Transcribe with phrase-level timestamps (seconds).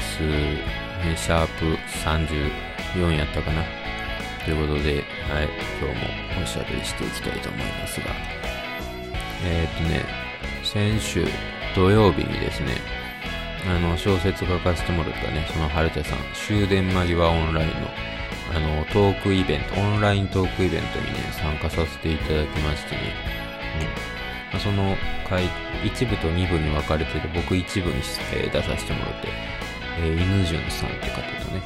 [0.00, 0.22] です。
[0.22, 3.62] ね、シャープ34やったかな。
[4.44, 8.06] ということで、はい、今日もおしゃべりしていきたいと思いますが、
[9.44, 10.04] えー、っとね、
[10.64, 11.26] 先週
[11.74, 12.76] 土曜日にですね、
[13.68, 17.74] あの、小説書かせてもらったね、その春田さん、終電間際オンラインの、
[18.56, 23.02] あの、トークイベント、オンライントークイベントにね、参加させていただきましてね、
[24.54, 24.96] うん、その
[25.28, 25.44] 回、
[25.84, 27.96] 1部と2部に分かれてて、僕1部に、
[28.32, 29.60] えー、出させてもらって、
[30.02, 31.62] えー、犬潤さんって方とね、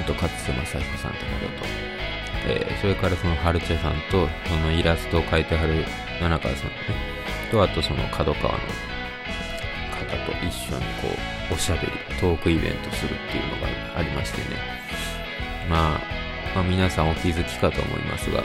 [0.00, 1.66] あと、勝瀬正彦さんって方と、
[2.48, 5.84] えー、それからその春茶さんと、そのイラストを描いてはる
[6.20, 6.74] 七川さんね、
[7.50, 8.64] と、あとその角川の方
[10.26, 11.08] と一緒にこ
[11.50, 11.86] う、おしゃべり、
[12.20, 14.56] トークイベントするっていうのがありましてね、
[15.68, 16.00] まあ、
[16.54, 18.42] まあ、皆さんお気づきかと思いますが、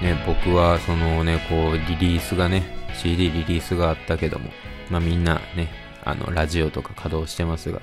[0.00, 2.62] ね、僕はそのね、こう、リリースがね、
[2.94, 4.50] CD リリースがあったけども、
[4.90, 5.68] まあみんなね、
[6.04, 7.80] あの、ラジオとか稼働してますが、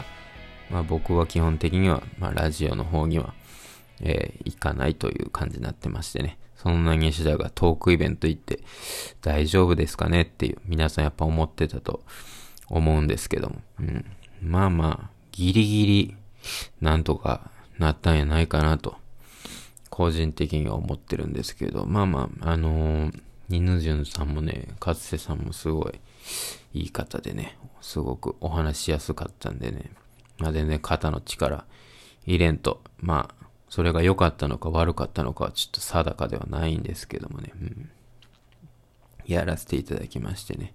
[0.73, 3.33] まあ僕は基本的には、まあラジオの方には、
[4.02, 6.39] えー、行かないという感じになってましてね。
[6.55, 8.59] そんな西田がトークイベント行って
[9.21, 12.01] 大丈夫ですかねっていう皆さんやっぱ思ってたと
[12.69, 13.61] 思うんですけども。
[13.79, 14.05] うん。
[14.41, 16.16] まあまあ、ギリギリ
[16.81, 18.95] なんとかなったんやないかなと、
[19.91, 25.99] 個人的には思ってるんですけど、まあまあ、あのー犬潤さんもね、勝瀬さんもすごい
[26.73, 29.91] いい方でね、すごくお話しやすかったんでね、
[30.44, 31.66] まあ全然肩の力
[32.25, 37.89] 入れんと、まあ、それが良かったのか悪かったのかはちょっと定かではないんですけどもね、うん、
[39.25, 40.73] やらせていただきましてね、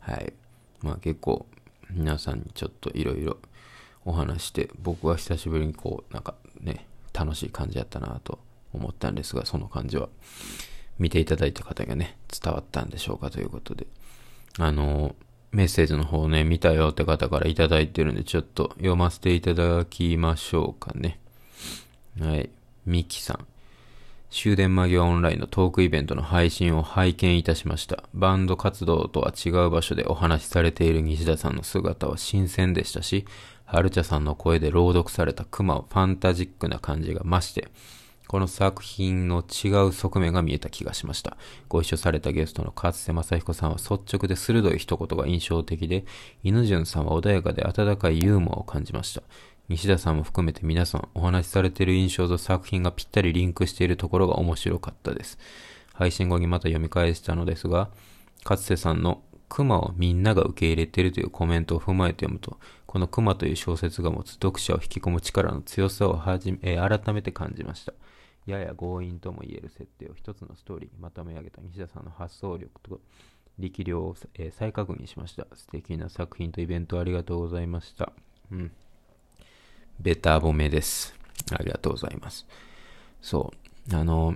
[0.00, 0.32] はい。
[0.80, 1.46] まあ結構
[1.90, 3.36] 皆さんにちょっといろいろ
[4.06, 8.38] お話して、僕は久しぶりにこう、なんかね、楽しい感じやったなと
[8.72, 10.08] 思ったんですが、その感じは
[10.98, 13.86] 見ていただいた方がね、伝わったんでしょうかということで。
[14.58, 15.14] あの、
[15.54, 21.20] メッセージの方ね、見たよって方からいただいてるんで、ちょっと読ませていただきましょうかね。
[22.20, 22.50] はい。
[22.84, 23.46] ミキさん。
[24.30, 28.02] 終電間際オンラインのトークイベントの配信を拝見いたしました。
[28.14, 33.24] バンド活動とは違う場所でお話しされている西田さんの姿は新鮮でしたし、
[33.64, 37.68] 春茶さんの声で朗読された熊はファンタジックな感じが増して、
[38.26, 41.36] この作品の違う側面が見えた気がしました。
[41.68, 46.04] ご一緒されたゲストの勝瀬正彦さんは率直で鋭い一言が印象的で、
[46.42, 49.22] 犬潤さんは穏やかで温かいユーモアを感じました。
[49.68, 55.38] 西田さんも含めて皆さんお話しされている印象と作品がぴったりリンクしているところが面白かったです。
[55.94, 57.90] 配信後にまた読み返したのですが、
[58.44, 67.92] 勝瀬さんの熊をみんなが受け入れているというコメントを踏まえて読むと、この熊という小説が持つ読者を引き込む力の強さをはじめ、改めて感じました。
[68.46, 73.00] やや強引とも言える設定を一つのストーリーにまとめ上げた西田さんの発想力と
[73.58, 75.46] 力量を、え、再確認しました。
[75.54, 78.12] 素敵な作品とイベントありがとうございました。
[78.50, 78.72] うん。
[80.00, 81.14] ベタ褒めです。
[81.52, 82.46] ありがとうございます。
[83.22, 83.52] そ
[83.90, 83.94] う。
[83.94, 84.34] あの、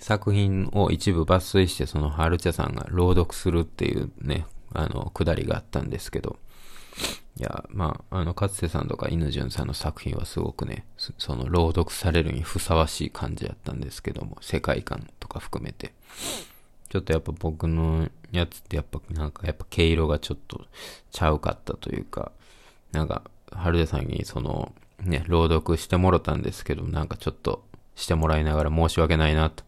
[0.00, 6.38] 作品を一部抜粋して、その春茶さんが朗読するっていうね、あの、くだりがあったんですけど、
[7.38, 15.92] いや、まあ、あの、かつてさんとか犬潤さんの作品はすごくね、その朗読されるにふさわしい感じやったんですけども、世界観とか含めて。
[16.88, 20.64] ちょっとやっぱ僕のやつってやっぱなんかやっぱ毛色がちょっと
[21.10, 22.32] ちゃうかったというか、
[22.92, 23.22] なんか、
[23.52, 27.64] 春出さんにその、ね、朗読してもろたんですけど、なんかちょっと
[27.96, 29.62] してもらいながら申し訳ないなと。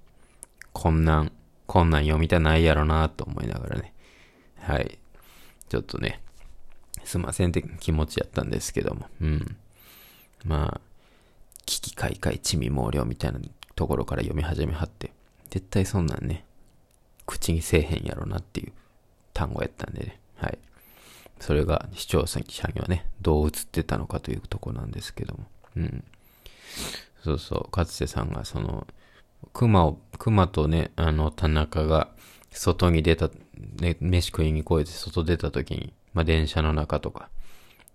[0.73, 1.33] こんなん、
[1.67, 3.93] こんなん読みたないやろなと思いながらね。
[4.61, 4.99] はい。
[5.69, 6.23] ちょっとね、
[7.09, 9.57] すんませんって気持ちやったんですけども、うん。
[10.45, 10.81] まあ、
[11.65, 13.41] 危機開会地味猛量みたいな
[13.75, 15.11] ところから読み始めはって、
[15.49, 16.45] 絶対そんなんね、
[17.25, 18.73] 口にせえへんやろなっていう
[19.32, 20.59] 単語やったんでね、はい。
[21.41, 22.47] それが視聴者に
[22.81, 25.47] はね、どう映ってたのかというとこなんですけども、
[25.77, 26.05] うん。
[27.25, 28.87] そうそう、かつてさんがその、
[29.55, 32.09] 熊を、熊とね、あの、田中が
[32.50, 33.31] 外に出た、
[33.81, 37.29] ね、飯食いに来いて外出た時に、まあ、電車の中とか。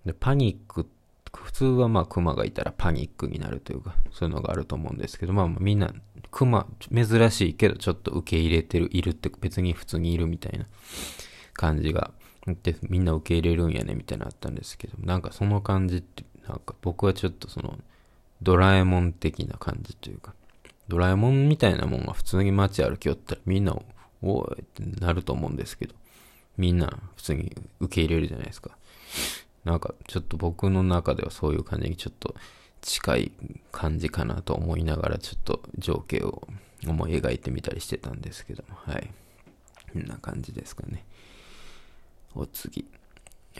[0.05, 0.87] で、パニック、
[1.35, 5.93] 普通はまあ熊がいたらパニックになるというか、そういうのがあると思うんですけど、まあみんな、
[6.31, 10.67] 熊、珍しいけどちょっと受け入れてる、いるって別に普通にいるみたいな
[11.51, 12.11] 感じが、
[12.63, 17.77] で、みんな受け入れるんやねみたいなのあったんですけど、なんかその感じって、なんか僕はちょっとその、
[18.41, 20.33] ドラえもん的な感じというか、
[20.87, 23.77] ドラえもんみたいなもんが普通に街歩きよったらみんな、
[24.21, 25.95] おいってなると思うんですけど、
[26.57, 28.71] みんな普通に受け入れるじゃないですか。
[29.63, 32.35] なんかちょっと僕の中ではそういう感じにちょっと
[32.81, 33.31] 近い
[33.71, 36.47] 感じかなと思いながらちょっと情景を
[36.85, 39.09] 思い描いてみたりしてたんですけども、はい。
[39.93, 41.05] こんな感じですかね。
[42.35, 42.85] お次。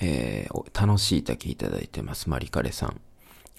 [0.02, 2.30] えー、楽しいだけいただいてます。
[2.30, 3.00] マリカレさん。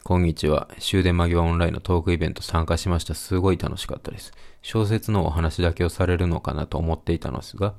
[0.03, 0.69] こんにちは。
[0.81, 3.15] 終電間際オンラインのトークイベント参加しました。
[3.15, 4.33] すごい楽しかったです。
[4.61, 7.75] 小説のお話だけをされるのかなと思っていたのですが、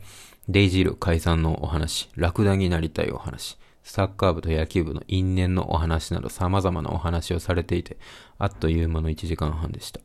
[0.48, 7.98] デイジール解散のお話、ラクダになりたいお話、サッカー部と野球部の因縁のお話など様々なお話をされていて、
[8.38, 10.02] あっという間の1時間半でした。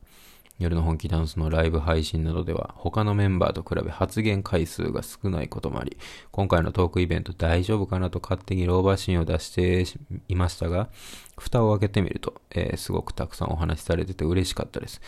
[0.58, 5.98] 夜の本気ダンスのライブ配信などでは他のメンバーと比べ発言回数が少ないこともあり、
[6.31, 9.84] 今回のトークイベント大丈夫かなと勝手に老婆心を出して
[10.28, 10.88] いましたが、
[11.38, 15.02] 蓋を開けてみると、えー、すごくたくさんお話しされてて嬉しかったです。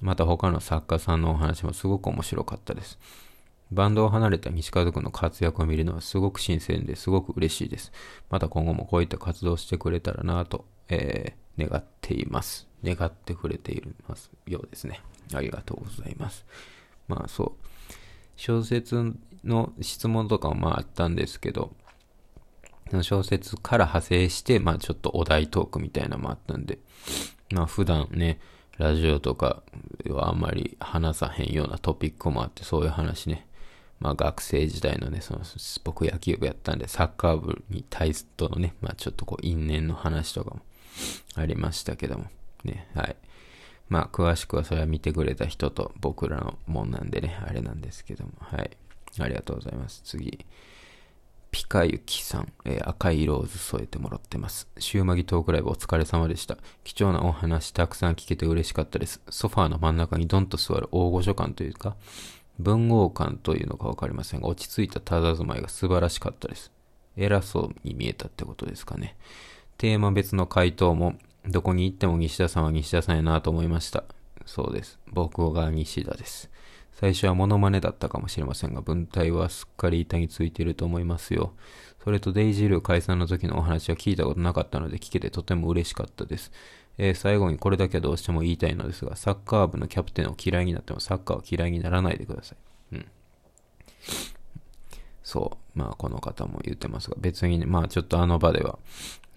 [0.00, 2.98] また他の作家さんのお話もすごく面白かったです。
[3.72, 7.92] バンドを離れた西川君の活躍を見るのはすごく新鮮ですごく嬉しいです。
[8.30, 12.68] また今後もこういった活動してくれたらなと、えー、願っています。
[12.84, 15.00] 願ってくれていますようですね。
[15.34, 16.46] ありがとうございます。
[17.08, 17.66] まあそう。
[18.36, 19.14] 小説
[19.44, 21.72] の質問とかもまああったんですけど、
[23.02, 26.78] 小説から派生して、まあちょっとお題トークみたいなのもあったんで、
[27.50, 28.38] まあ普段ね、
[28.78, 29.62] ラジオとか
[30.08, 33.46] はあんまり話さへんようなトピックもあって、そういう話ね、
[33.98, 35.40] まあ学生時代のね、その、
[35.84, 40.60] 僕野球部やったんで、サッカー部に対すとのね、まあちょっとこう因縁の話とかも
[41.34, 42.26] ありましたけども、
[42.64, 43.16] ね、はい。
[43.88, 48.70] まあ、詳しくはそれは見てくれた人と僕らのもんなんでね、あれなんですけども、はい。
[49.18, 50.02] ありがとうございます。
[50.04, 50.44] 次。
[51.52, 54.68] ピカユキさん、えー、赤いローズ添えてもらってます。
[54.78, 56.58] シューマギトークライブお疲れ様でした。
[56.84, 59.22] 貴重なお話たくさん聞けて嬉しかったです。
[59.30, 61.96] ソファーの真ん中にドンと座る大御所感というか、
[62.58, 66.72] 文豪感というのかわかりませんが、落ち着いた佇まいが素晴らしかったです。
[67.16, 69.16] 偉そうに見えたってことですかね。
[69.78, 71.16] テーマ別の回答も
[71.46, 74.04] どこに行っても西田さんは西田さんやなと思いました。
[74.44, 74.98] そうです。
[75.12, 76.50] 僕が西田です。
[76.92, 81.52] 最初はモノマネだったかもしれませんが、文体はすっかり板についていると思いますよ。
[82.02, 86.52] それとデイジール解散の時のお話は聞いたことなかったので聞けてとても嬉しかったです。
[86.98, 92.96] えー、最後にこれだけはどうしても言いたいのですが、サッカー部のキャプテンを嫌いになってもサッカーを嫌いにならないでください。
[92.96, 93.06] うん。
[95.22, 95.78] そう。
[95.78, 98.78] まあ、この方も言ってますが、別にね、まあ、ちょっとあの場では、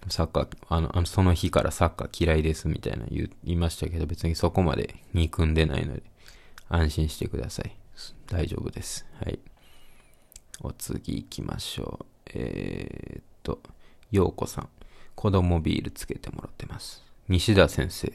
[0.07, 6.03] サッカー、あの、その日からサッカー嫌いですみたいな言いましたけど、別にそこまで憎んでないので、
[6.69, 7.75] 安心してください。
[8.27, 9.05] 大丈夫です。
[9.23, 9.39] はい。
[10.61, 12.05] お次行きましょう。
[12.33, 13.59] えー、っと、
[14.11, 14.69] ようこさん。
[15.15, 17.08] 子供ビールつけてもらってます。
[17.29, 18.11] 西田先生。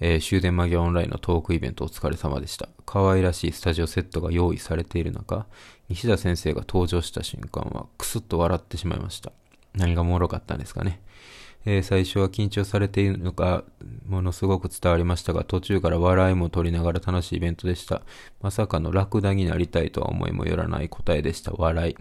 [0.00, 2.68] えー、終電間際オンラインのトークイベントお疲れ様でした。
[2.84, 5.46] 可愛らしいスタジオセットが用意されている中、
[5.88, 9.32] 西田先生が登場した瞬間はクスッと笑ってしまいました。
[9.72, 11.00] 何がもろかったんですかね。
[11.64, 13.64] えー、最初は緊張されているのか、
[14.06, 18.02] ものすごく伝わりましたが、途中から笑いも取りながら楽しいイベントでした。
[18.42, 21.52] まさかのラクダになりたいとは思いもよらない答えでした。
[21.52, 21.96] 笑い。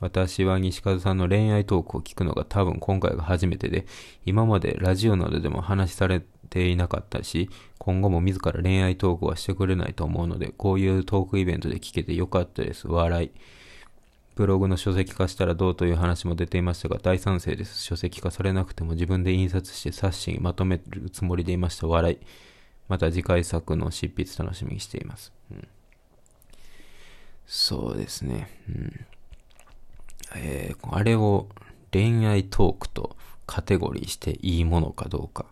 [0.00, 3.86] 私は西風さんの恋愛トークを聞くのが多分今回が初めてで、
[4.24, 12.88] 今までラジオなどでも話されていなかったし、今後も自ら恋愛トークはしてくれないと思うので、こういうトークイベントで聞けてよかったです。
[12.88, 13.30] 笑い。
[14.36, 17.82] ブログの書籍化したらどうという話も出ていましたが、大賛成です。
[17.82, 21.86] 書籍化されなくても自分で印刷して冊子にまとめるつもりでいました。
[21.86, 22.18] 笑い。
[22.88, 25.32] また次回作の執筆楽しみにしています。
[25.52, 25.68] うん、
[27.46, 28.48] そうですね。
[28.68, 29.06] うん、
[30.36, 31.48] えー、あれを
[31.92, 35.46] 恋愛トークとカテゴリーしていいものかどうか。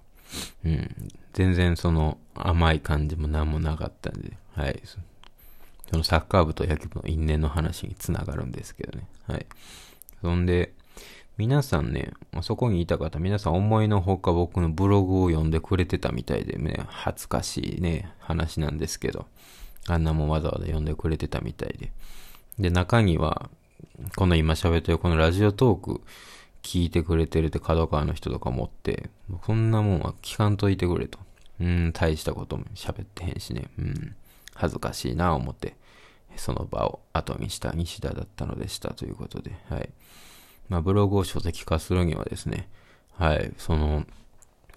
[0.64, 0.94] うん、
[1.32, 4.80] 全然その甘い感じも何もなかったんで、はい。
[5.90, 9.06] そのサッカー部と野球部の因縁の話につながるんですけどね。
[9.26, 9.46] はい。
[10.20, 10.74] そんで、
[11.38, 19.26] 皆さんね、そこにいた方、皆さん思いのほか僕のブログを読んでくれてたみたいでね、恥ずかしいね、話なんですけど、
[19.86, 21.92] あんなもわざわざ読んでくれてたみたいで。
[22.58, 23.48] で、中には、
[24.16, 26.00] この今喋ってるこのラジオトーク
[26.62, 29.10] 聞いてくれてるって角川の人とか持って、
[29.42, 31.18] こんなもんは聞かんといてくれと。
[31.60, 33.64] うん、大したことも喋ってへんしね。
[33.78, 34.14] うん。
[34.54, 35.76] 恥ずかしいな思って、
[36.36, 39.88] その場を後にした西田だったのでしたということで、はい。
[40.68, 42.68] まあ、ブログを書籍化するにはですね、
[43.16, 44.04] はい、その、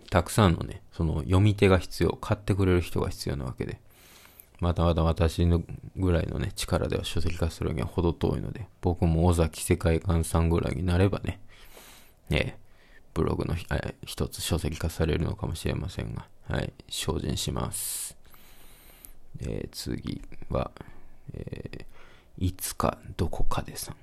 [0.09, 3.79] たくさんのね、その読み手が必要、買ってくれる人が必要なわけで、
[4.61, 5.63] まだまだ私の
[5.97, 11.39] ぐらいのね、力では書籍化するには程遠いので、僕も尾崎世界観さんぐらいになればね、
[12.29, 12.59] ね、
[13.15, 13.55] ブログの
[14.05, 18.15] 一つ書籍化されるのかもしれませんが、はい、精進します。
[19.39, 20.69] えー、次は、
[21.33, 23.95] えー、いつかどこかでさん。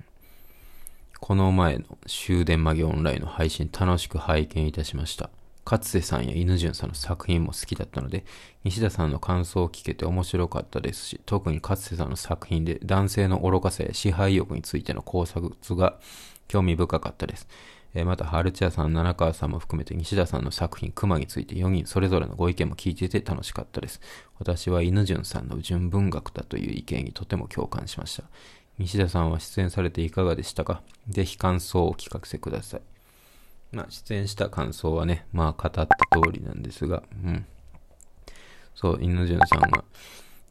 [1.21, 5.29] この前の終電間際オンラインの配信楽しく拝見いたしました。
[5.69, 8.25] 勝瀬さんや犬潤さんの作品も好きだったので、
[8.63, 15.99] 西田さんの感想を聞けて面白かったですし、特に勝瀬さんの作品で男性の愚かさや支配欲についての考察が
[16.47, 17.47] 興味深かったです。
[17.93, 24.01] えー、また、春茶さん、七川さんも含めて西田さんの作品、熊について4人それぞれのご意見も聞いてて楽しかったです。
[24.39, 28.23] 私は犬潤さんの純文学だという意見にとても共感しました。
[28.79, 30.81] 西田さんは出演されていかがでしたか？
[31.07, 32.98] ぜひ感想をお聞かせください。
[33.71, 35.87] まあ、出演した感想はね、まあ、語った通
[36.31, 37.45] りなんですが、うん。
[38.75, 39.83] そう、犬潤さんが、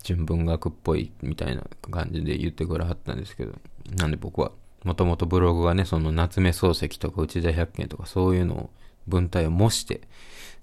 [0.03, 3.55] 純文学っぽいみたいな感じで言ってくれはったんですけど、
[3.97, 4.53] なんで僕は、
[4.85, 8.71] もともとブログがね、その夏目漱石とか内田百軒とかそういうのを、
[9.07, 10.03] 文体を模して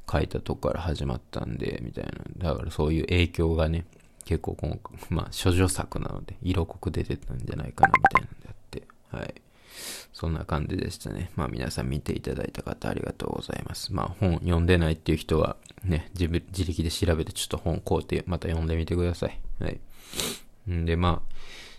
[0.09, 2.11] 書いたとこから始まったんで、みたいな。
[2.37, 3.85] だからそういう影響がね、
[4.23, 9.41] 結構今回、まあ、処女作なので、色濃く出てたんじゃないかな、みたいなんであって、はい。
[10.13, 11.31] そんな感じでしたね。
[11.35, 13.93] まあ皆さん見ていただいた方ありがとうございます。
[13.93, 19.39] まあ本読んでないっていう人はね、自分、自力で調べてちょっと本買うてまた読んでみてください。
[19.59, 19.79] はい。
[20.71, 21.35] んでまあ、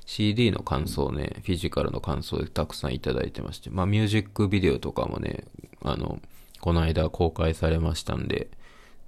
[0.07, 5.45] CD の感想ね、フィジカルの感想でたくさんいただいてまして、まあミュージックビデオとかもね、
[5.83, 6.21] あの、
[6.61, 8.49] この間公開されましたんで、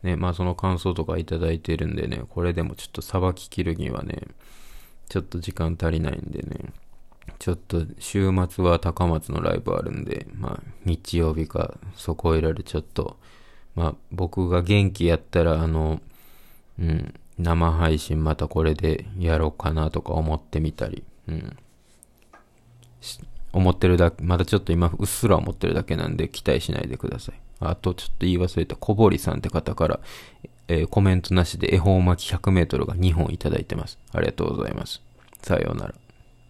[0.03, 4.23] ね、まあその感想とかいただいてるんでね、これでもちょっとさばききるにはね、
[5.09, 6.73] ちょっと時間足りないんでね、
[7.39, 13.17] ちょっと週末は高松のライブあるんで、まあ日曜日かそこいらでちょっと、
[13.75, 16.01] まあ僕が元気やったらあの、
[16.79, 21.57] うん、生配信またこれでやろうかなとか思ってみたり、うん。
[23.53, 27.41] 思ってるだけ、まだちょっと今うっすら思ってるだけなんで期待しないでください。
[27.61, 30.01] あとちょっと言い忘れた小堀さんって方から、
[30.69, 33.99] えー、コメントなしで恵方巻き100メートルが2本いただいてます。
[34.13, 35.01] ありがとうございます。
[35.43, 35.95] さようなら。